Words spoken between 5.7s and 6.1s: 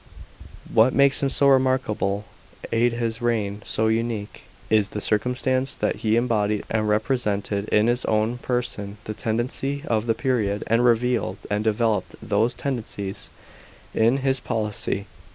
that